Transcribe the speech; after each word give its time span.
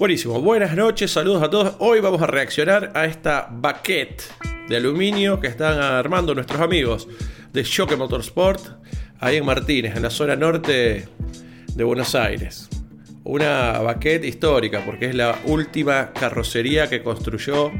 Buenísimo, 0.00 0.40
buenas 0.40 0.74
noches, 0.74 1.10
saludos 1.10 1.42
a 1.42 1.50
todos. 1.50 1.74
Hoy 1.78 2.00
vamos 2.00 2.22
a 2.22 2.26
reaccionar 2.26 2.90
a 2.94 3.04
esta 3.04 3.48
baquette 3.52 4.22
de 4.66 4.76
aluminio 4.78 5.38
que 5.38 5.46
están 5.48 5.78
armando 5.78 6.34
nuestros 6.34 6.58
amigos 6.58 7.06
de 7.52 7.62
Choque 7.64 7.96
Motorsport 7.96 8.62
ahí 9.18 9.36
en 9.36 9.44
Martínez, 9.44 9.94
en 9.94 10.02
la 10.02 10.08
zona 10.08 10.36
norte 10.36 11.06
de 11.74 11.84
Buenos 11.84 12.14
Aires. 12.14 12.70
Una 13.24 13.72
baquette 13.80 14.24
histórica 14.24 14.82
porque 14.86 15.04
es 15.04 15.14
la 15.14 15.38
última 15.44 16.14
carrocería 16.14 16.88
que 16.88 17.02
construyó 17.02 17.70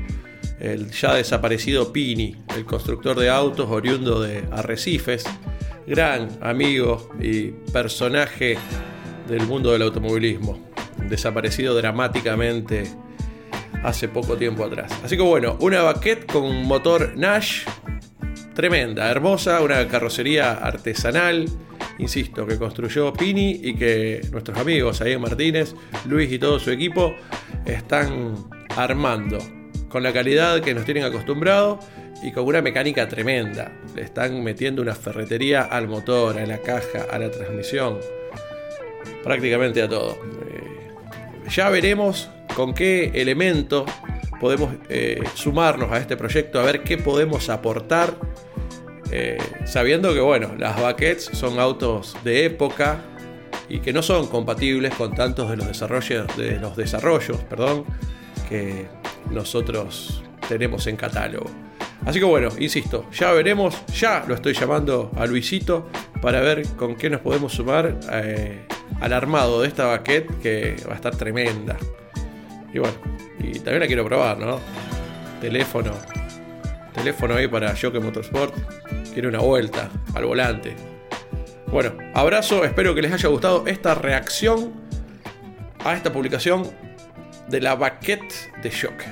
el 0.61 0.91
ya 0.91 1.15
desaparecido 1.15 1.91
Pini, 1.91 2.37
el 2.55 2.67
constructor 2.67 3.19
de 3.19 3.31
autos 3.31 3.71
oriundo 3.71 4.21
de 4.21 4.45
Arrecifes, 4.51 5.25
gran 5.87 6.29
amigo 6.43 7.09
y 7.19 7.53
personaje 7.73 8.59
del 9.27 9.47
mundo 9.47 9.73
del 9.73 9.81
automovilismo 9.81 10.70
desaparecido 11.09 11.75
dramáticamente 11.75 12.85
hace 13.83 14.09
poco 14.09 14.37
tiempo 14.37 14.65
atrás. 14.65 14.93
Así 15.05 15.17
que 15.17 15.23
bueno, 15.23 15.57
una 15.61 15.83
baquette 15.83 16.27
con 16.27 16.65
motor 16.65 17.17
Nash 17.17 17.65
tremenda, 18.55 19.11
hermosa, 19.11 19.61
una 19.63 19.87
carrocería 19.89 20.53
artesanal, 20.53 21.47
insisto, 21.99 22.47
que 22.47 22.59
construyó 22.59 23.13
Pini 23.13 23.61
y 23.63 23.75
que 23.75 24.21
nuestros 24.33 24.59
amigos 24.59 25.01
ahí 25.01 25.13
en 25.13 25.21
Martínez, 25.21 25.75
Luis 26.07 26.31
y 26.31 26.39
todo 26.39 26.59
su 26.59 26.71
equipo 26.71 27.15
están 27.65 28.35
armando 28.77 29.39
con 29.89 30.03
la 30.03 30.13
calidad 30.13 30.61
que 30.61 30.75
nos 30.75 30.85
tienen 30.85 31.05
acostumbrado 31.05 31.81
y 32.23 32.33
con 32.33 32.45
una 32.45 32.63
mecánica 32.63 33.09
tremenda. 33.09 33.73
Le 33.95 34.03
están 34.03 34.43
metiendo 34.43 34.83
una 34.83 34.95
ferretería 34.95 35.63
al 35.63 35.89
motor, 35.89 36.39
a 36.39 36.47
la 36.47 36.59
caja, 36.59 37.07
a 37.11 37.19
la 37.19 37.31
transmisión, 37.31 37.99
prácticamente 39.25 39.83
a 39.83 39.89
todo. 39.89 40.19
Ya 41.51 41.69
veremos 41.69 42.31
con 42.55 42.75
qué 42.75 43.11
elemento 43.15 43.85
podemos 44.41 44.73
eh, 44.89 45.21
sumarnos 45.35 45.91
a 45.91 45.99
este 45.99 46.17
proyecto, 46.17 46.61
a 46.61 46.63
ver 46.63 46.85
qué 46.85 46.97
podemos 46.97 47.49
aportar, 47.51 48.15
eh, 49.11 49.37
sabiendo 49.65 50.15
que 50.15 50.21
bueno, 50.21 50.55
las 50.57 50.81
baquets 50.81 51.25
son 51.33 51.59
autos 51.59 52.17
de 52.23 52.45
época 52.45 53.03
y 53.69 53.81
que 53.81 53.93
no 53.93 54.01
son 54.01 54.29
compatibles 54.29 54.95
con 54.95 55.13
tantos 55.13 55.51
de 55.51 55.57
los 55.57 55.67
desarrollos, 55.67 56.37
de 56.37 56.61
los 56.61 56.77
desarrollos 56.77 57.39
perdón, 57.49 57.85
que 58.49 58.87
nosotros 59.31 60.23
tenemos 60.49 60.87
en 60.87 60.97
catálogo. 60.97 61.51
Así 62.07 62.21
que 62.21 62.25
bueno, 62.25 62.51
insisto, 62.61 63.07
ya 63.13 63.33
veremos, 63.33 63.77
ya 63.93 64.25
lo 64.27 64.37
estoy 64.37 64.55
llamando 64.55 65.11
a 65.17 65.27
Luisito 65.27 65.91
para 66.23 66.41
ver 66.41 66.65
con 66.77 66.95
qué 66.95 67.11
nos 67.11 67.21
podemos 67.21 67.53
sumar. 67.53 67.99
Eh, 68.13 68.67
al 69.01 69.13
armado 69.13 69.63
de 69.63 69.69
esta 69.69 69.87
baquette 69.87 70.29
que 70.41 70.77
va 70.89 70.93
a 70.93 70.97
estar 70.97 71.15
tremenda. 71.17 71.77
Y 72.73 72.79
bueno, 72.79 72.95
y 73.39 73.53
también 73.55 73.81
la 73.81 73.87
quiero 73.87 74.05
probar, 74.05 74.39
¿no? 74.39 74.61
Teléfono. 75.41 75.93
Teléfono 76.95 77.35
ahí 77.35 77.49
para 77.49 77.75
Jockey 77.77 78.01
Motorsport. 78.01 78.55
Quiero 79.13 79.29
una 79.29 79.41
vuelta 79.41 79.91
al 80.15 80.25
volante. 80.25 80.75
Bueno, 81.67 81.93
abrazo, 82.15 82.65
espero 82.65 82.95
que 82.95 83.03
les 83.03 83.13
haya 83.13 83.29
gustado 83.29 83.67
esta 83.67 83.95
reacción 83.95 84.73
a 85.85 85.95
esta 85.95 86.13
publicación 86.13 86.69
de 87.49 87.61
la 87.61 87.75
baquette 87.75 88.53
de 88.63 88.71
Jockey. 88.71 89.09